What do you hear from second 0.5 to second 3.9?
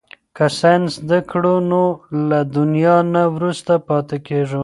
ساینس زده کړو نو له دنیا نه وروسته